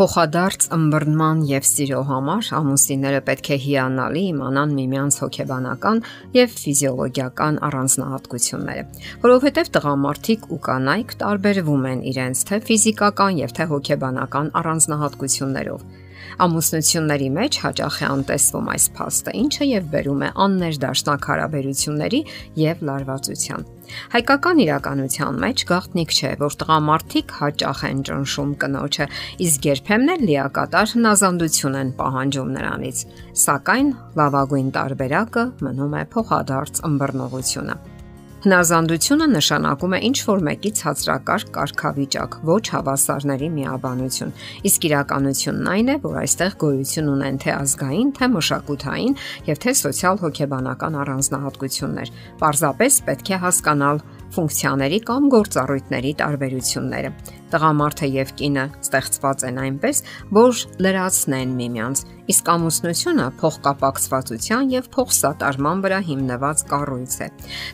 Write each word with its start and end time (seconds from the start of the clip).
Փոխադարձ 0.00 0.62
ըմբռնման 0.72 1.40
եւ 1.44 1.66
սիրո 1.68 1.98
համար 2.08 2.46
ամուսինները 2.56 3.18
պետք 3.26 3.48
է 3.52 3.56
հիանալի 3.64 4.20
իմանան 4.30 4.70
միմյանց 4.78 5.16
հոգեբանական 5.20 5.98
եւ 6.36 6.54
ֆիզիոլոգիական 6.60 7.58
առանձնահատկությունները, 7.68 8.84
որովհետեւ 9.26 9.68
տղամարդիկ 9.76 10.46
ու 10.56 10.58
կանայք 10.70 11.12
տարբերվում 11.20 11.84
են 11.90 12.00
իրենց 12.14 12.44
թե 12.48 12.60
ֆիզիկական 12.70 13.40
եւ 13.44 13.52
թե 13.60 13.66
հոգեբանական 13.74 14.48
առանձնահատկություններով։ 14.62 15.84
Ամուսնությունների 16.40 17.28
մեջ 17.36 17.58
հաճախ 17.66 18.00
է 18.00 18.08
անտեսվում 18.08 18.72
այս 18.72 18.88
փաստը, 18.96 19.36
ինչը 19.44 19.68
եւ 19.68 19.92
բերում 19.92 20.24
է 20.24 20.32
աններդաշնակ 20.46 21.28
հարաբերությունների 21.34 22.20
եւ 22.64 22.86
լարվածության։ 22.88 23.68
Հայկական 24.14 24.62
իրականության 24.64 25.40
մեջ 25.44 25.64
գաղտնիք 25.70 26.14
չէ, 26.16 26.32
որ 26.40 26.56
տղամարդիկ 26.62 27.36
հաճախ 27.40 27.84
են 27.90 28.02
ճնշում 28.10 28.56
կնոջը, 28.64 29.06
իսկ 29.46 29.70
երբեմն 29.70 30.14
էլ 30.16 30.26
լիակատար 30.30 30.92
հնազանդություն 30.96 31.78
են 31.84 31.94
պահանջում 32.00 32.52
նրանից։ 32.56 33.06
Սակայն 33.44 33.94
լավագույն 34.20 34.74
տարբերակը 34.80 35.46
մնում 35.68 35.96
է 36.00 36.04
փոխադարձ 36.16 36.84
ըմբռնողությունը։ 36.90 37.89
Հնազանդությունը 38.40 39.26
նշանակում 39.34 39.94
է 39.96 39.98
ինչ 40.08 40.18
որ 40.24 40.38
մեկի 40.46 40.70
ցածրակարգ 40.78 41.48
կարգավիճակ, 41.52 42.36
ոչ 42.48 42.62
հավասարների 42.72 43.48
միաբանություն։ 43.56 44.32
Իսկ 44.70 44.86
իրականությունն 44.88 45.68
այն 45.74 45.90
է, 45.92 45.96
որ 46.06 46.16
այստեղ 46.22 46.56
գոյություն 46.62 47.10
ունեն 47.14 47.40
թե 47.44 47.52
ազգային, 47.58 48.14
թե 48.16 48.30
մշակութային 48.36 49.18
եւ 49.50 49.60
թե 49.60 49.74
սոցիալ-հոգեբանական 49.82 50.96
առանձնահատկություններ։ 51.04 52.14
Պարզապես 52.40 52.98
պետք 53.10 53.28
է 53.36 53.40
հասկանալ 53.44 54.02
ֆունկցիաների 54.34 54.98
կամ 55.10 55.28
գործառույթների 55.34 56.12
տարբերությունները։ 56.20 57.10
Տղամարդը 57.50 58.08
եւ 58.14 58.32
կինը 58.38 58.64
ստեղծված 58.78 59.44
են 59.48 59.58
այնպես, 59.64 60.02
որ 60.38 60.60
լրացնեն 60.86 61.54
միմյանց, 61.58 62.02
իսկ 62.30 62.50
ամուսնությունը 62.54 63.26
փոխկապակցվածության 63.40 64.70
եւ 64.76 64.88
փոխսատարման 64.94 65.84
վրա 65.86 66.00
հիմնված 66.10 66.64
կառույց 66.70 67.18
է։ 67.26 67.28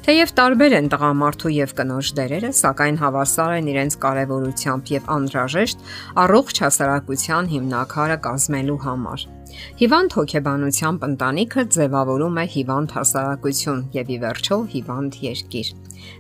Թեև 0.08 0.34
տարբեր 0.40 0.76
են 0.80 0.90
տղամարդու 0.96 1.54
եւ 1.60 1.76
կնոջ 1.76 2.12
դերերը, 2.16 2.52
սակայն 2.64 3.00
հավասար 3.04 3.56
են 3.60 3.72
իրենց 3.76 4.00
կարևորությամբ 4.06 4.92
եւ 4.96 5.10
անհրաժեշտ 5.20 5.88
առողջ 6.24 6.62
հասարակության 6.66 7.52
հիմնակարը 7.56 8.22
կազմելու 8.30 8.84
համար։ 8.86 9.32
Հիվանդ 9.80 10.16
հոգեբանությամբ 10.20 11.08
ընտանիքը 11.10 11.66
ձևավորում 11.76 12.40
է 12.42 12.46
հիվանդ 12.56 12.96
հասարակություն 12.96 13.82
եւ 13.96 14.14
ի 14.16 14.18
վերջո 14.26 14.58
հիվանդ 14.76 15.20
երկիր։ 15.26 15.74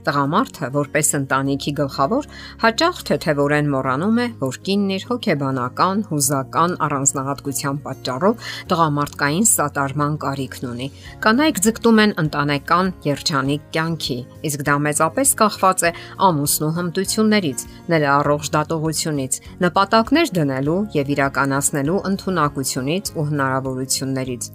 Տղամարդը, 0.06 0.68
որպես 0.74 1.08
ընտանիքի 1.18 1.72
գլխավոր, 1.80 2.26
հաճախ 2.62 3.00
թեթևորեն 3.08 3.68
մոռանում 3.72 4.18
է, 4.22 4.26
որ 4.40 4.58
կինն 4.66 4.92
իր 4.96 5.04
հոգեբանական, 5.10 6.02
հուզական 6.10 6.76
առանձնահատկության 6.86 7.80
պատճառով 7.86 8.46
տղամարդկային 8.72 9.46
սատարման 9.50 10.16
կարիքն 10.26 10.68
ունի։ 10.70 10.88
Կանայք 11.26 11.60
ձգտում 11.66 12.00
են 12.06 12.14
ընտանեկան 12.22 12.92
երջանիկ 13.06 13.66
կյանքի, 13.76 14.18
իսկ 14.50 14.64
դա 14.66 14.76
մեծապես 14.86 15.34
կախված 15.42 15.86
է 15.86 15.92
ամուսնու 16.26 16.72
հմտություններից, 16.76 17.66
նրա 17.92 18.10
առողջ 18.16 18.52
դատողությունից, 18.56 19.40
նպատակներ 19.66 20.32
դնելու 20.36 20.80
եւ 20.96 21.12
իրականացնելու 21.16 22.00
ընտունակությունից 22.10 23.12
ու 23.16 23.25
հնարավորություններից։ 23.30 24.48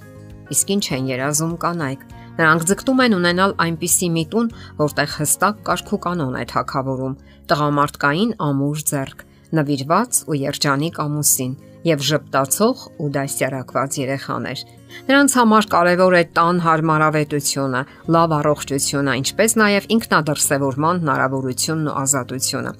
Իսկ 0.52 0.72
ինչ 0.75 0.86
են 0.97 1.09
երազում 1.11 1.53
կանայք։ 1.64 2.05
Նրանք 2.41 2.66
ձգտում 2.72 3.02
են 3.05 3.16
ունենալ 3.17 3.53
այնպիսի 3.66 4.08
միտուն, 4.16 4.47
որտեղ 4.81 5.09
հստակ 5.19 5.59
կարգ 5.67 5.91
ու 5.91 6.00
կանոն 6.05 6.38
է 6.41 6.45
թակավորում, 6.52 7.17
տղամարդկային 7.52 8.31
ամուր 8.47 8.83
ձեռք, 8.92 9.25
նվիրված 9.52 10.21
ու 10.31 10.37
երջանիկ 10.42 10.99
ամուսին 11.05 11.54
եւ 11.92 12.04
ժպտացող 12.08 12.83
ու 13.02 13.10
դասյարակված 13.17 13.98
երեխաներ։ 14.02 14.64
Նրանց 15.08 15.34
համար 15.40 15.68
կարևոր 15.72 16.16
է 16.16 16.24
տան 16.36 16.58
հարմարավետությունը, 16.66 17.82
լավ 18.16 18.34
առողջությունը, 18.38 19.14
ինչպես 19.22 19.56
նաև 19.62 19.88
ինքնադրսևորման 19.96 21.02
հնարավորությունն 21.02 21.90
ու 21.92 21.96
ազատությունը։ 22.02 22.72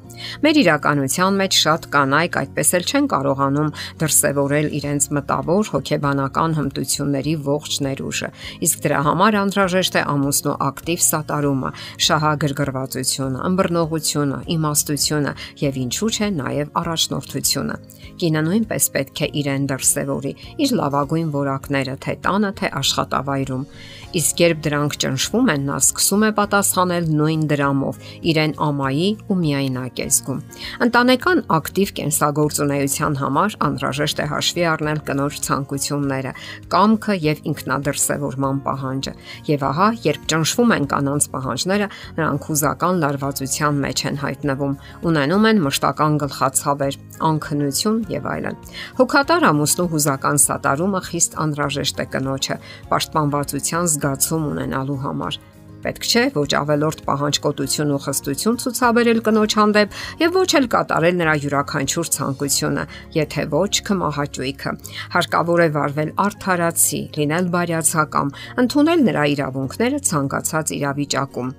Մեր 0.46 0.60
իրականության 0.62 1.40
մեջ 1.42 1.58
շատ 1.62 1.88
կանայք 1.96 2.38
այդպես 2.42 2.74
էլ 2.78 2.86
չեն 2.92 3.08
կարողանում 3.12 3.72
դրսևորել 4.02 4.68
իրենց 4.82 5.08
մտավոր 5.18 5.72
հոգեբանական 5.76 6.56
հմտությունների 6.62 7.34
ողջ 7.48 7.72
ներուժը, 7.88 8.30
իսկ 8.68 8.84
դրա 8.86 9.00
համար 9.08 9.40
անհրաժեշտ 9.42 9.98
է 9.98 10.04
ամուսնու 10.12 10.58
ակտիվ 10.72 11.06
սատարումը, 11.12 11.72
շահագրգռվածությունը, 12.06 13.42
ըմբռնողությունը, 13.52 14.40
իմաստությունը 14.56 15.34
եւ 15.62 15.82
ինչու՞ 15.82 16.12
չէ 16.12 16.30
նաև 16.42 16.72
առաջնորդությունը։ 16.82 17.76
Կինը 18.22 18.42
նույնպես 18.46 18.88
պետք 18.94 19.22
է 19.26 19.28
իրեն 19.42 19.64
դրսևորի 19.72 20.32
իր 20.62 20.74
լավագույն 20.78 21.30
որակները 21.34 21.96
թե 22.02 22.14
տանը, 22.26 22.52
թե 22.62 22.68
աշխատավայրում։ 22.82 23.66
Իսկ 24.12 24.42
երբ 24.44 24.58
դրանք 24.66 24.96
ճնշվում 25.02 25.50
են, 25.54 25.62
նա 25.70 25.76
սկսում 25.80 26.24
է 26.28 26.30
պատասխանել 26.36 27.06
նույն 27.16 27.44
դրամով, 27.48 28.00
իրեն 28.32 28.54
ամայի 28.66 29.06
ու 29.32 29.38
միայնակ 29.40 30.02
է 30.04 30.08
զգում։ 30.12 30.42
Ընտանեկան 30.86 31.40
ակտիվ 31.58 31.94
կենսագործունեության 32.02 33.16
համար 33.22 33.56
անհրաժեշտ 33.68 34.20
է 34.20 34.26
հաշվի 34.32 34.66
առնել 34.72 35.00
կնոջ 35.08 35.40
ցանկությունները, 35.48 36.34
կամքը 36.76 37.16
եւ 37.32 37.42
ինքնադրսևորման 37.52 38.62
պահանջը։ 38.68 39.14
Եվ 39.48 39.66
ահա, 39.72 39.88
երբ 40.12 40.28
ճնշվում 40.32 40.76
են 40.76 40.90
կանանց 40.92 41.30
պահանջները, 41.32 41.88
նրանք 42.20 42.52
հուզական 42.52 43.02
լարվածության 43.06 43.82
մեջ 43.88 44.06
են 44.12 44.22
հայտնվում, 44.28 44.76
ունենում 45.08 45.48
են 45.52 45.64
մշտական 45.72 46.20
գլխացավեր, 46.26 47.00
անքնություն 47.30 48.02
եւ 48.12 48.28
այլն։ 48.34 48.60
Հոգատար 49.00 49.48
ամուսնու 49.52 49.88
հուզական 49.94 50.42
սատարումը 50.46 51.02
խիստ 51.08 51.40
անհրաժեշտ 51.46 52.04
է 52.04 52.06
կնոջը 52.16 52.60
պաշտպանվածության 52.92 53.90
զգացում 53.96 54.46
ունենալու 54.52 55.00
համար։ 55.06 55.40
Պետք 55.82 56.06
չէ 56.06 56.24
ոչ 56.36 56.50
ավելորտ 56.60 57.00
պահանջկոտություն 57.08 57.94
ու 57.96 58.02
խստություն 58.06 58.60
ցուցաբերել 58.62 59.22
կնոջ 59.26 59.56
հանդեպ 59.60 59.96
եւ 60.22 60.38
ոչ 60.38 60.50
էլ 60.60 60.68
կատարել 60.76 61.18
նրա 61.22 61.34
յուրաքանչյուր 61.46 62.12
ցանկությունը, 62.18 62.86
եթե 63.18 63.48
ոչ 63.56 63.74
կմահաճույքը։ 63.90 64.76
Հարկավոր 65.18 65.66
է 65.66 65.70
վարվել 65.80 66.14
արդարացի, 66.28 67.02
լինել 67.18 67.52
բարյացակամ, 67.58 68.32
ընդունել 68.66 69.04
նրա 69.10 69.26
իրավունքները 69.34 70.06
ցանկացած 70.12 70.78
իրավիճակում 70.78 71.54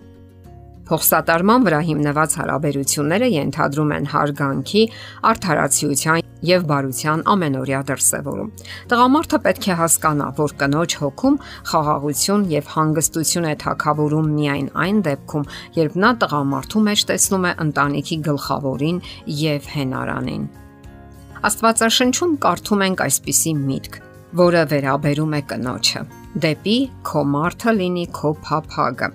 Փոխսատարման 0.92 1.62
վրա 1.64 1.78
հիմնված 1.88 2.34
հարաբերությունները 2.36 3.28
ենթադրում 3.32 3.92
են 3.96 4.08
հարգանքի, 4.12 4.82
արդարացիության 5.30 6.20
եւ 6.44 6.66
բարության 6.68 7.22
ամենօրյա 7.32 7.80
դրսեւորում։ 7.88 8.50
Տղամարդը 8.92 9.40
պետք 9.46 9.68
է 9.72 9.76
հասկանա, 9.80 10.28
որ 10.36 10.54
կնոջ 10.60 10.96
հոգում 11.00 11.38
խաղաղություն 11.72 12.46
եւ 12.52 12.70
հանգստություն 12.76 13.48
է 13.48 13.54
թակավորում 13.64 14.30
միայն 14.36 14.70
այն 14.84 15.02
դեպքում, 15.08 15.50
երբ 15.80 16.00
նա 16.04 16.10
տղամարդու 16.20 16.86
մեջ 16.92 17.04
տեսնում 17.12 17.46
է 17.48 17.52
ընտանիքի 17.66 18.18
գլխավորին 18.28 18.98
եւ 19.42 19.70
հենարանին։ 19.76 20.48
Աստվածաշնչում 21.48 22.34
կարդում 22.42 22.84
ենք 22.92 23.06
այսպիսի 23.06 23.54
միտք, 23.62 24.02
որը 24.42 24.66
վերաբերում 24.74 25.38
է 25.40 25.40
կնոջը 25.52 26.21
դեպի 26.40 26.76
քո 27.04 27.22
մարդը 27.28 27.72
լինի 27.76 28.04
քո 28.16 28.30
փափագը։ 28.46 29.08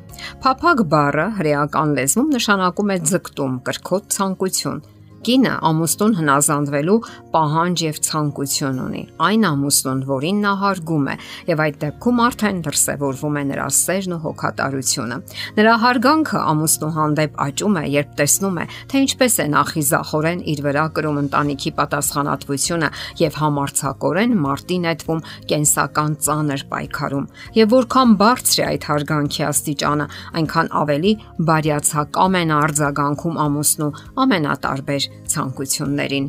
Փափագ 0.44 0.84
բառը 0.92 1.26
հրեական 1.40 1.96
լեզվում 1.98 2.30
նշանակում 2.36 2.94
է 2.94 2.98
ձգտում, 3.12 3.56
կրքոտ 3.68 4.12
ցանկություն, 4.18 4.82
Կինը 5.28 5.54
ամուսնուն 5.68 6.14
հնազանդվելու 6.16 6.94
պահանջ 7.34 7.82
եւ 7.84 7.98
ցանկություն 8.08 8.78
ունի։ 8.80 9.02
Այն 9.28 9.42
ամուսնուն, 9.48 10.04
որին 10.08 10.38
նա 10.46 10.52
հարգում 10.62 11.08
է, 11.12 11.16
եւ 11.50 11.64
այդ 11.66 11.80
դեպքում 11.82 12.22
արդեն 12.28 12.62
դրսևորվում 12.68 13.36
է 13.36 13.44
նրա 13.50 13.66
սերն 13.78 14.16
ու 14.16 14.20
հոգատարությունը։ 14.24 15.18
Նրա 15.58 15.74
հարգանքը 15.84 16.44
ամուսնու 16.52 16.92
հանդեպ 16.96 17.36
աճում 17.48 17.76
է, 17.76 17.84
երբ 17.98 18.14
տեսնում 18.22 18.58
է, 18.58 18.66
թե 18.88 19.02
ինչպես 19.04 19.36
է 19.38 19.48
նախիզախորեն 19.58 20.40
իր 20.48 20.64
վրա 20.68 20.86
կրում 20.96 21.20
ընտանիքի 21.28 21.72
պատասխանատվությունը 21.82 22.90
եւ 23.28 23.38
համարցակորեն 23.44 24.40
մարտի 24.48 24.80
նետվում 24.88 25.22
կենսական 25.52 26.18
ծանր 26.24 26.66
պայքարում։ 26.72 27.28
Եվ 27.58 27.76
որքան 27.76 28.16
բարձր 28.24 28.64
է 28.64 28.66
այդ 28.72 28.88
հարգանքի 28.88 29.46
աստիճանը, 29.52 30.10
այնքան 30.40 30.74
ավելի 30.88 31.14
բարյացակամ 31.52 32.42
են 32.42 32.58
արձագանքում 32.62 33.40
ամուսնու 33.48 33.92
ամենատարբեր 34.24 35.12
ցանկություններին։ 35.36 36.28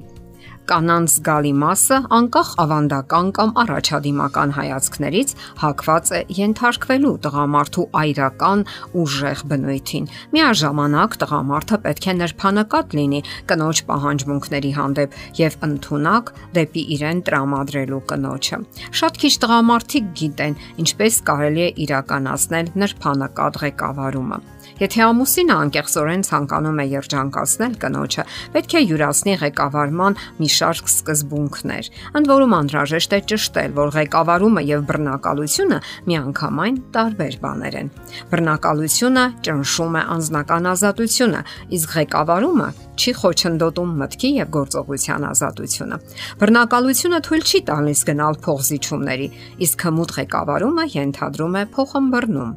Կանանց 0.68 1.12
զգալի 1.16 1.50
մասը 1.56 1.98
անկախ 2.12 2.48
ավանդական 2.62 3.28
կամ 3.38 3.52
առաջադիմական 3.62 4.50
հայացքներից 4.52 5.30
հակված 5.62 6.10
է 6.12 6.20
ենթարկվելու 6.38 7.12
տղամարդու 7.24 7.86
այրական 8.00 8.64
ուժեղ 9.02 9.44
բնույթին։ 9.52 10.10
Միաժամանակ 10.36 11.16
տղամարդը 11.24 11.78
պետք 11.88 12.08
է 12.12 12.14
նրբանակատ 12.18 12.98
լինի 12.98 13.22
կնոջ 13.48 13.82
պահանջմունքների 13.88 14.74
հանդեպ 14.76 15.16
եւ 15.40 15.58
ընդունակ 15.68 16.32
դեպի 16.60 16.84
իրեն 16.98 17.24
տրամադրելու 17.30 18.02
կնոջը։ 18.12 18.60
Շատ 19.00 19.20
քիչ 19.24 19.34
տղամարդիկ 19.48 20.14
գիտեն 20.20 20.60
ինչպես 20.84 21.20
կարելի 21.32 21.64
է 21.64 21.72
իրականացնել 21.88 22.72
նրբանակատ 22.84 23.60
ղեկավարումը։ 23.64 24.44
Եթե 24.78 25.02
ամուսինը 25.08 25.54
անկեղծորեն 25.58 26.24
ցանկանում 26.28 26.78
է 26.78 26.86
երջանկացնել 26.92 27.74
կնոջը, 27.82 28.24
պետք 28.54 28.74
է 28.78 28.82
յուրացնի 28.88 29.34
ղեկավարման 29.42 30.18
մի 30.38 30.48
շարք 30.58 30.90
սկզբունքներ։ 30.92 31.90
Ընդ 32.18 32.30
որում 32.32 32.56
անհրաժեշտ 32.58 33.16
է 33.18 33.20
ճշտել, 33.32 33.70
որ 33.78 33.94
ղեկավարումը 33.98 34.62
եւ 34.68 34.84
բռնակալությունը 34.88 35.78
միանգամայն 36.08 36.76
տարբեր 36.98 37.38
բաներ 37.44 37.78
են։ 37.82 37.88
Բռնակալությունը 38.32 39.24
ճնշում 39.48 39.98
է 39.98 40.02
անձնական 40.18 40.70
ազատությունը, 40.74 41.42
իսկ 41.78 41.96
ղեկավարումը 41.98 42.68
չի 42.98 43.12
խոչընդոտում 43.18 43.90
մտքի 44.02 44.30
եւ 44.38 44.48
գործողության 44.56 45.26
ազատությունը։ 45.28 45.98
Բռնակալությունը 46.40 47.20
թույլ 47.28 47.44
չի 47.46 47.60
տալիս 47.68 48.00
գնալ 48.08 48.38
փողզիչումների, 48.46 49.28
իսկ 49.68 49.84
հմուտ 49.88 50.14
ղեկավարումը 50.18 50.86
ենթադրում 50.98 51.58
է 51.58 51.62
փոխըմբռնում։ 51.78 52.50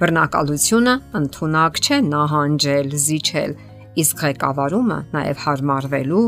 Բռնակալությունը 0.00 0.94
ընդունակ 1.54 1.76
չէ 1.86 1.96
նահանջել, 2.10 2.88
զիջել, 2.98 3.52
իսկ 4.02 4.22
ղեկավարումը 4.24 4.96
նաև 5.14 5.42
հարմարվելու, 5.44 6.22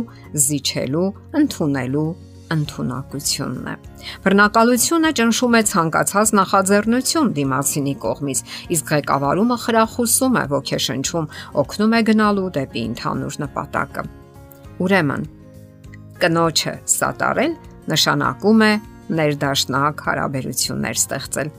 զիջելու, 0.47 1.09
ընդունելու 1.41 2.11
ընդունակությունն 2.55 3.67
է։ 3.67 3.75
Բռնակալությունը 4.23 5.11
ճնշում 5.19 5.57
է 5.59 5.63
ցանկացած 5.71 6.33
նախաձեռնություն 6.39 7.33
դիմացինի 7.39 7.95
կողմից, 8.07 8.43
իսկ 8.77 8.93
ղեկավարումը 8.95 9.57
խրախուսում 9.67 10.39
է 10.39 10.45
ոգեշնչում, 10.55 11.27
օգնում 11.67 11.97
է 11.99 12.01
գնալու 12.07 12.51
դեպի 12.55 12.83
ընդհանուր 12.87 13.41
նպատակը։ 13.43 14.07
Ուրեմն, 14.87 15.27
կնոջը 16.23 16.75
սատարել 16.95 17.53
նշանակում 17.91 18.63
է 18.63 18.73
ներդաշնակ 19.17 20.07
հարաբերություններ 20.07 20.97
ստեղծել։ 21.03 21.51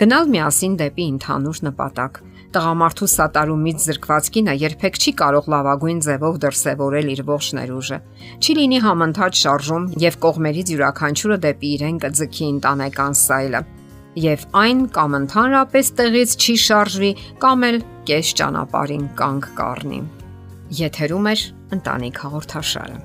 Գնալ 0.00 0.30
միասին 0.34 0.76
դեպի 0.84 1.04
ընդհանուր 1.14 1.58
նպատակ 1.68 2.22
Տղամարդու 2.54 3.06
սատարումից 3.10 3.84
զրկված 3.84 4.26
կինը 4.34 4.52
երբեք 4.60 4.98
չի 5.02 5.12
կարող 5.20 5.46
լավագույն 5.54 6.02
ձևով 6.06 6.36
դրսևորել 6.44 7.08
իր 7.14 7.22
ողջ 7.30 7.46
ներուժը։ 7.58 7.98
Չի 8.38 8.54
լինի 8.58 8.78
համընթաց 8.84 9.40
շարժում 9.40 9.88
եւ 10.04 10.18
կողմերից 10.24 10.70
յուրաքանչյուրը 10.74 11.38
դեպի 11.46 11.70
իրեն 11.78 11.98
կձգի 12.04 12.46
ընտանեկան 12.54 13.18
սայլը։ 13.24 13.62
Եվ 14.24 14.44
այն 14.62 14.84
կամ 14.94 15.18
ընդհանրապես 15.18 15.90
տեղից 15.98 16.36
չի 16.38 16.54
շարժվի, 16.68 17.10
կամ 17.42 17.66
էլ 17.70 17.80
կես 18.06 18.30
ճանապարհին 18.38 19.10
կանգ 19.18 19.50
կառնի։ 19.58 20.00
Եթերում 20.84 21.28
է 21.34 21.34
ընտանիք 21.74 22.22
հաղորդաշարը։ 22.22 23.02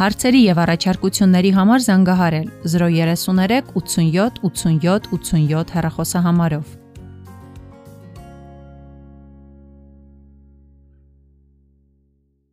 Հարցերի 0.00 0.42
եւ 0.48 0.58
առաջարկությունների 0.64 1.50
համար 1.60 1.86
զանգահարել 1.86 2.50
033 2.74 3.72
87 3.78 4.42
87 4.50 5.10
87 5.14 5.74
հեռախոսահամարով։ 5.76 6.79